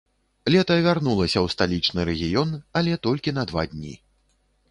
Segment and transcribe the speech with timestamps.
[0.53, 2.49] Лета вярнулася ў сталічны рэгіён,
[2.81, 3.93] але толькі на два дні.